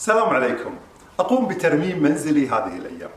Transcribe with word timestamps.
السلام 0.00 0.28
عليكم. 0.28 0.74
أقوم 1.18 1.48
بترميم 1.48 2.02
منزلي 2.02 2.48
هذه 2.48 2.76
الأيام. 2.76 3.10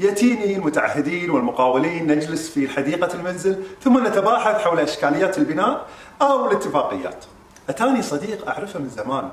يأتيني 0.00 0.56
المتعهدين 0.56 1.30
والمقاولين 1.30 2.06
نجلس 2.06 2.50
في 2.50 2.68
حديقة 2.68 3.14
المنزل 3.14 3.62
ثم 3.82 4.06
نتباحث 4.06 4.64
حول 4.64 4.80
إشكاليات 4.80 5.38
البناء 5.38 5.86
أو 6.22 6.50
الاتفاقيات. 6.50 7.24
أتاني 7.68 8.02
صديق 8.02 8.48
أعرفه 8.48 8.78
من 8.80 8.88
زمان. 8.88 9.28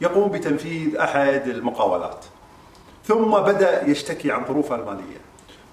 يقوم 0.00 0.28
بتنفيذ 0.28 0.96
أحد 0.96 1.42
المقاولات. 1.46 2.24
ثم 3.04 3.30
بدأ 3.30 3.88
يشتكي 3.88 4.32
عن 4.32 4.44
ظروفه 4.44 4.74
المالية. 4.74 5.25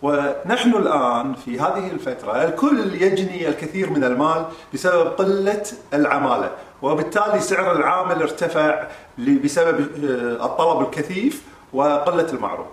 ونحن 0.03 0.75
الآن 0.75 1.33
في 1.33 1.59
هذه 1.59 1.91
الفترة 1.91 2.43
الكل 2.43 3.01
يجني 3.01 3.47
الكثير 3.47 3.89
من 3.89 4.03
المال 4.03 4.45
بسبب 4.73 5.07
قلة 5.07 5.63
العمالة 5.93 6.51
وبالتالي 6.81 7.39
سعر 7.39 7.71
العامل 7.71 8.21
ارتفع 8.21 8.87
بسبب 9.17 9.79
آه، 9.79 10.45
الطلب 10.45 10.81
الكثيف 10.81 11.43
وقلة 11.73 12.29
المعروض 12.33 12.67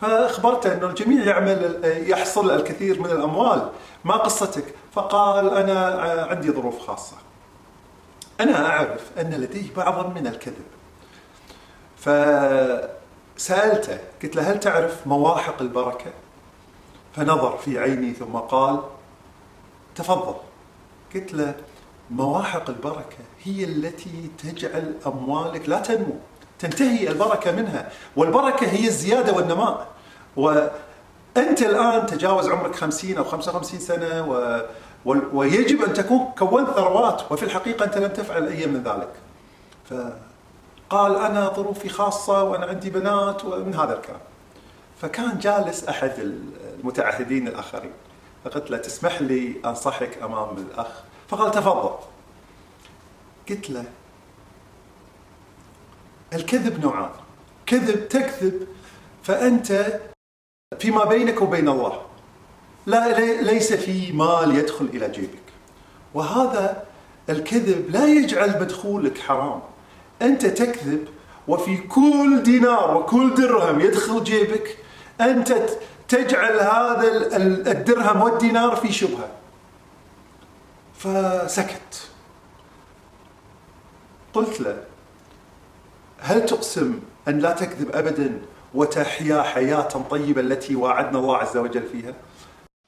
فاخبرته 0.00 0.74
انه 0.74 0.86
الجميع 0.86 1.24
يعمل 1.24 1.80
يحصل 1.84 2.50
الكثير 2.50 3.00
من 3.00 3.10
الأموال. 3.10 3.68
ما 4.04 4.16
قصتك؟ 4.16 4.74
فقال 4.92 5.54
أنا 5.54 6.26
عندي 6.30 6.50
ظروف 6.50 6.78
خاصة. 6.78 7.16
أنا 8.40 8.66
أعرف 8.66 9.10
أن 9.20 9.30
لديه 9.30 9.74
بعضا 9.76 10.08
من 10.08 10.26
الكذب. 10.26 10.64
فسألته 13.36 13.98
قلت 14.22 14.36
له 14.36 14.52
هل 14.52 14.60
تعرف 14.60 15.06
مواحق 15.06 15.62
البركة؟ 15.62 16.10
فنظر 17.18 17.56
في 17.56 17.78
عيني 17.78 18.12
ثم 18.12 18.36
قال 18.36 18.80
تفضل. 19.94 20.34
قلت 21.14 21.34
له 21.34 21.54
مواحق 22.10 22.70
البركة 22.70 23.16
هي 23.42 23.64
التي 23.64 24.30
تجعل 24.38 24.94
أموالك 25.06 25.68
لا 25.68 25.80
تنمو 25.80 26.16
تنتهي 26.58 27.08
البركة 27.08 27.52
منها 27.52 27.90
والبركة 28.16 28.66
هي 28.66 28.86
الزيادة 28.86 29.32
والنماء. 29.32 29.86
وأنت 30.36 31.62
الآن 31.62 32.06
تجاوز 32.06 32.48
عمرك 32.48 32.74
50 32.74 33.16
أو 33.16 33.24
55 33.24 33.80
سنة 33.80 34.30
و... 34.30 34.60
ويجب 35.32 35.82
أن 35.82 35.92
تكون 35.92 36.32
كونت 36.38 36.70
ثروات 36.70 37.32
وفي 37.32 37.42
الحقيقة 37.42 37.84
أنت 37.84 37.98
لم 37.98 38.08
تفعل 38.08 38.48
أي 38.48 38.66
من 38.66 38.82
ذلك. 38.82 39.12
فقال 39.90 41.16
أنا 41.16 41.48
ظروفي 41.48 41.88
خاصة 41.88 42.42
وأنا 42.42 42.66
عندي 42.66 42.90
بنات 42.90 43.44
ومن 43.44 43.74
هذا 43.74 43.96
الكلام. 43.96 44.20
فكان 45.00 45.38
جالس 45.38 45.84
أحد 45.84 46.12
المتعهدين 46.80 47.48
الآخرين. 47.48 47.92
فقلت 48.44 48.70
له 48.70 48.76
تسمح 48.78 49.22
لي 49.22 49.54
أنصحك 49.64 50.22
أمام 50.22 50.56
الأخ؟ 50.56 51.02
فقال 51.28 51.50
تفضل. 51.50 51.94
قلت 53.48 53.70
له 53.70 53.84
الكذب 56.32 56.80
نوعان. 56.84 57.10
كذب 57.66 58.08
تكذب 58.08 58.66
فأنت 59.22 60.00
فيما 60.78 61.04
بينك 61.04 61.42
وبين 61.42 61.68
الله. 61.68 62.02
لا 62.86 63.20
ليس 63.42 63.72
في 63.72 64.12
مال 64.12 64.58
يدخل 64.58 64.84
إلى 64.84 65.08
جيبك. 65.08 65.48
وهذا 66.14 66.84
الكذب 67.30 67.90
لا 67.90 68.06
يجعل 68.06 68.60
مدخولك 68.60 69.18
حرام. 69.18 69.60
أنت 70.22 70.46
تكذب 70.46 71.08
وفي 71.48 71.76
كل 71.76 72.42
دينار 72.42 72.96
وكل 72.96 73.34
درهم 73.34 73.80
يدخل 73.80 74.24
جيبك 74.24 74.78
أنت 75.20 75.54
تجعل 76.08 76.52
هذا 76.52 77.08
الدرهم 77.72 78.22
والدينار 78.22 78.76
في 78.76 78.92
شبهة. 78.92 79.28
فسكت. 80.98 82.10
قلت 84.34 84.60
له 84.60 84.76
هل 86.20 86.46
تقسم 86.46 86.98
أن 87.28 87.38
لا 87.38 87.52
تكذب 87.52 87.90
أبدا 87.94 88.38
وتحيا 88.74 89.42
حياة 89.42 89.88
طيبة 90.10 90.40
التي 90.40 90.76
وعدنا 90.76 91.18
الله 91.18 91.36
عز 91.36 91.56
وجل 91.56 91.82
فيها؟ 91.92 92.12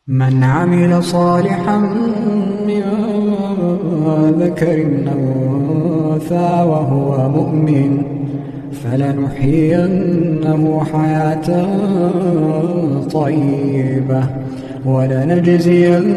من 0.09 0.45
عمل 0.45 1.05
صالحا 1.05 1.77
من 2.67 2.83
ذكر 4.39 4.79
أو 5.13 5.90
أنثى 6.15 6.51
وهو 6.71 7.29
مؤمن 7.29 7.93
فلنحيينه 8.73 10.63
حياة 10.93 11.49
طيبة 13.13 14.23
ولنجزينهم 14.85 16.11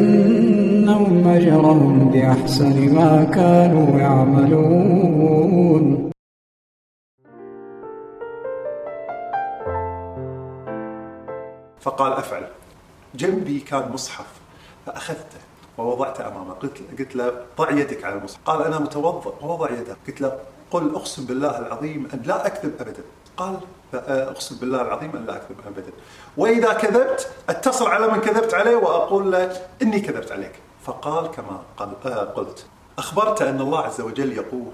أجرهم 1.28 2.10
بأحسن 2.10 2.96
ما 2.96 3.24
كانوا 3.24 4.00
يعملون. 4.00 5.34
فقال 11.80 12.14
أفعل. 12.14 12.44
جنبي 13.16 13.60
كان 13.60 13.92
مصحف 13.94 14.42
فأخذته. 14.86 15.53
ووضعته 15.78 16.28
أمامه. 16.28 16.54
قلت 16.54 16.78
قلت 17.00 17.16
له 17.16 17.46
ضع 17.58 17.72
يدك 17.72 18.04
على 18.04 18.16
المصحف. 18.16 18.40
قال 18.46 18.64
أنا 18.64 18.80
متوضا 18.80 19.34
ووضع 19.42 19.72
يده. 19.72 19.98
قلت 20.08 20.22
له 20.22 20.40
قل 20.72 20.96
أقسم 20.96 21.26
بالله 21.26 21.60
العظيم 21.60 22.10
أن 22.14 22.22
لا 22.26 22.48
أكذب 22.48 22.74
ابدا. 22.80 23.04
قال 23.38 23.60
أقسم 23.94 24.56
بالله 24.56 24.82
العظيم 24.82 25.16
أن 25.16 25.26
لا 25.26 25.36
أكذب 25.36 25.58
ابدا. 25.68 25.92
وإذا 26.38 26.74
كذبت 26.74 27.32
أتصل 27.50 27.88
على 27.88 28.08
من 28.08 28.22
كذبت 28.22 28.54
عليه 28.54 28.76
وأقول 28.76 29.32
له 29.32 29.58
إني 29.82 30.00
كذبت 30.00 30.32
عليك. 30.32 30.52
فقال 30.84 31.28
كما 31.32 31.62
آه 32.06 32.24
قلت 32.24 32.66
أخبرت 32.98 33.42
أن 33.42 33.62
الله 33.62 33.80
عز 33.80 34.02
وجل 34.02 34.34
يقول 34.34 34.74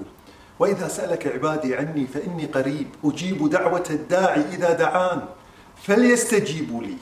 وإذا 0.59 0.87
سألك 0.87 1.27
عبادي 1.27 1.75
عني 1.75 2.07
فإني 2.07 2.45
قريب 2.45 2.87
أجيب 3.05 3.49
دعوة 3.49 3.83
الداعي 3.89 4.41
إذا 4.41 4.73
دعان 4.73 5.21
فليستجيبوا 5.83 6.83
لي 6.83 6.97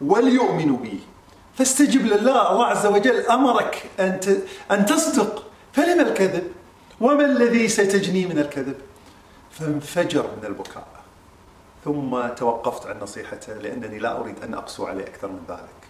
وليؤمنوا 0.00 0.76
بي. 0.76 1.00
فاستجب 1.60 2.06
لله 2.06 2.52
الله 2.52 2.66
عز 2.66 2.86
وجل 2.86 3.26
أمرك 3.26 3.90
أن 4.00 4.20
أن 4.70 4.86
تصدق. 4.86 5.44
فلم 5.72 6.00
الكذب؟ 6.00 6.52
وما 7.00 7.24
الذي 7.24 7.68
ستجني 7.68 8.26
من 8.26 8.38
الكذب؟ 8.38 8.74
فانفجر 9.50 10.22
من 10.22 10.46
البكاء. 10.46 10.88
ثم 11.84 12.28
توقفت 12.36 12.86
عن 12.86 13.00
نصيحته 13.00 13.54
لأنني 13.54 13.98
لا 13.98 14.20
أريد 14.20 14.44
أن 14.44 14.54
أقسو 14.54 14.86
عليه 14.86 15.04
أكثر 15.04 15.28
من 15.28 15.44
ذلك. 15.48 15.80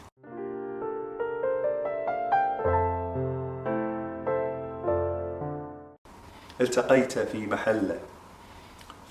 التقيت 6.61 7.19
في 7.19 7.47
محله 7.47 7.99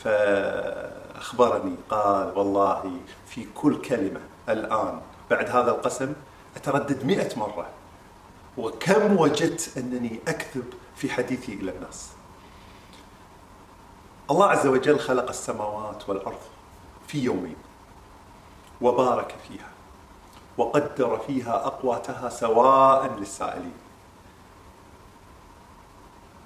فأخبرني 0.03 1.75
قال 1.89 2.37
والله 2.37 2.91
في 3.27 3.47
كل 3.55 3.81
كلمة 3.81 4.19
الآن 4.49 4.99
بعد 5.31 5.49
هذا 5.49 5.71
القسم 5.71 6.13
أتردد 6.55 7.05
مئة 7.05 7.39
مرة. 7.39 7.67
وكم 8.57 9.17
وجدت 9.17 9.77
أنني 9.77 10.19
أكذب 10.27 10.73
في 10.95 11.09
حديثي 11.09 11.53
إلى 11.53 11.71
الناس 11.71 12.09
الله 14.31 14.49
عز 14.49 14.67
وجل 14.67 14.99
خلق 14.99 15.29
السماوات 15.29 16.09
والأرض 16.09 16.39
في 17.07 17.19
يومين 17.19 17.55
وبارك 18.81 19.35
فيها 19.47 19.69
وقدر 20.57 21.19
فيها 21.27 21.65
أقواتها 21.65 22.29
سواء 22.29 23.13
للسائلين. 23.19 23.73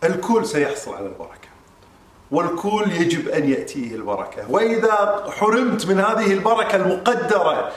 الكل 0.03 0.45
سيحصل 0.45 0.95
على 0.95 1.05
البركة. 1.05 1.47
والكل 2.31 2.91
يجب 2.91 3.27
أن 3.27 3.49
يأتيه 3.49 3.95
البركة. 3.95 4.51
وإذا 4.51 5.25
حرمت 5.31 5.85
من 5.85 5.99
هذه 5.99 6.33
البركة 6.33 6.75
المقدرة 6.75 7.71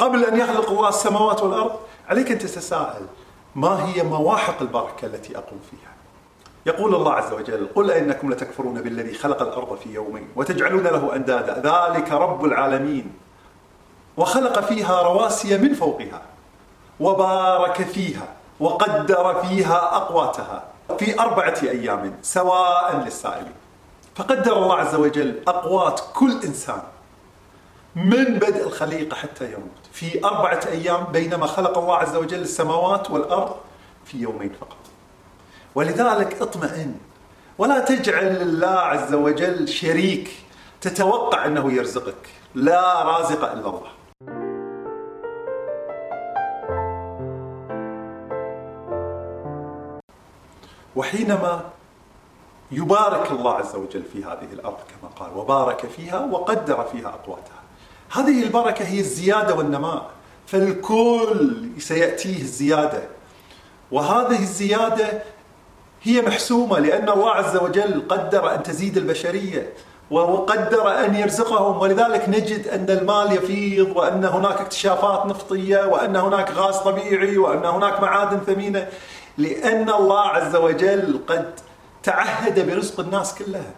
قبل 0.00 0.24
أن 0.24 0.40
يخلق 0.40 0.70
الله 0.70 0.88
السماوات 0.88 1.42
والأرض 1.42 1.72
عليك 2.08 2.30
أن 2.30 2.38
تتساءل 2.38 3.06
ما 3.54 3.86
هي 3.86 4.02
مواحق 4.02 4.62
البركة 4.62 5.06
التي 5.06 5.38
أقوم 5.38 5.60
فيها؟ 5.70 5.90
يقول 6.66 6.94
الله 6.94 7.12
عز 7.12 7.32
وجل 7.32 7.68
قل 7.74 7.90
أئنكم 7.90 8.32
لتكفرون 8.32 8.80
بالذي 8.82 9.14
خلق 9.14 9.42
الأرض 9.42 9.78
في 9.84 9.94
يومين 9.94 10.28
وتجعلون 10.36 10.82
له 10.82 11.16
أندادا. 11.16 11.54
ذلك 11.54 12.12
رب 12.12 12.44
العالمين. 12.44 13.12
وخلق 14.16 14.60
فيها 14.60 15.02
رواسي 15.02 15.58
من 15.58 15.74
فوقها 15.74 16.22
وبارك 17.00 17.82
فيها 17.82 18.28
وقدر 18.60 19.34
فيها 19.42 19.96
أقواتها 19.96 20.64
في 20.98 21.20
أربعة 21.20 21.58
أيام 21.62 22.18
سواء 22.22 22.96
للسائلين. 23.04 23.54
فقدر 24.14 24.56
الله 24.56 24.76
عز 24.76 24.94
وجل 24.94 25.42
أقوات 25.48 26.00
كل 26.14 26.32
إنسان. 26.44 26.82
من 27.96 28.24
بدء 28.24 28.66
الخليقة 28.66 29.14
حتى 29.14 29.44
يموت 29.44 29.86
في 29.92 30.24
أربعة 30.24 30.60
أيام 30.66 31.04
بينما 31.04 31.46
خلق 31.46 31.78
الله 31.78 31.96
عز 31.96 32.16
وجل 32.16 32.40
السماوات 32.40 33.10
والأرض 33.10 33.56
في 34.04 34.18
يومين 34.18 34.52
فقط. 34.60 34.76
ولذلك 35.74 36.42
اطمئن. 36.42 36.94
ولا 37.58 37.78
تجعل 37.78 38.26
الله 38.26 38.78
عز 38.78 39.14
وجل 39.14 39.68
شريك 39.68 40.30
تتوقع 40.80 41.46
أنه 41.46 41.72
يرزقك. 41.72 42.28
لا 42.54 43.02
رازق 43.02 43.52
إلا 43.52 43.68
الله. 43.68 43.90
وحينما 50.96 51.60
يبارك 52.72 53.30
الله 53.30 53.54
عز 53.54 53.76
وجل 53.76 54.02
في 54.02 54.24
هذه 54.24 54.48
الأرض 54.52 54.78
كما 54.90 55.10
قال 55.16 55.38
وبارك 55.38 55.86
فيها 55.86 56.20
وقدر 56.20 56.84
فيها 56.84 57.08
أقواتها. 57.08 57.59
هذه 58.12 58.42
البركة 58.42 58.84
هي 58.84 59.00
الزيادة 59.00 59.54
والنماء. 59.54 60.10
فالكل 60.46 61.68
سيأتيه 61.78 62.40
الزيادة. 62.42 63.02
وهذه 63.92 64.38
الزيادة 64.38 65.22
هي 66.02 66.22
محسومة 66.22 66.78
لأن 66.78 67.08
الله 67.08 67.30
عز 67.30 67.56
وجل 67.56 68.08
قدر 68.08 68.54
أن 68.54 68.62
تزيد 68.62 68.96
البشرية 68.96 69.72
وقدر 70.10 71.04
أن 71.04 71.14
يرزقهم. 71.14 71.80
ولذلك 71.80 72.28
نجد 72.28 72.68
أن 72.68 72.90
المال 72.90 73.32
يفيض 73.32 73.96
وأن 73.96 74.24
هناك 74.24 74.60
اكتشافات 74.60 75.26
نفطية 75.26 75.84
وأن 75.84 76.16
هناك 76.16 76.50
غاز 76.50 76.76
طبيعي 76.76 77.38
وأن 77.38 77.64
هناك 77.64 78.00
معادن 78.00 78.38
ثمينة. 78.38 78.88
لأن 79.38 79.90
الله 79.90 80.20
عز 80.20 80.56
وجل 80.56 81.20
قد 81.26 81.54
تعهد 82.02 82.70
برزق 82.70 83.00
الناس 83.00 83.34
كلها. 83.34 83.72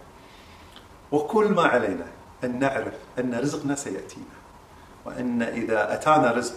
وكل 1.12 1.44
ما 1.48 1.62
علينا. 1.62 2.06
أن 2.44 2.58
نعرف 2.58 2.94
أن 3.18 3.34
رزقنا 3.34 3.74
سيأتينا 3.74 4.36
وأن 5.04 5.42
إذا 5.42 5.94
أتانا 5.94 6.32
رزق 6.32 6.54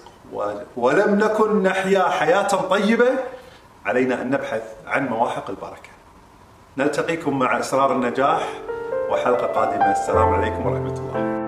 ولم 0.75 1.15
نكن 1.15 1.63
نحيا 1.63 2.03
حياة 2.09 2.47
طيبة 2.47 3.09
علينا 3.85 4.21
أن 4.21 4.29
نبحث 4.29 4.63
عن 4.87 5.07
مواحق 5.07 5.49
البركة. 5.49 5.89
نلتقيكم 6.77 7.39
مع 7.39 7.59
إسرار 7.59 7.91
النجاح 7.91 8.49
وحلقة 9.09 9.47
قادمة 9.47 9.91
السلام 9.91 10.33
عليكم 10.33 10.65
ورحمة 10.65 10.97
الله. 10.99 11.44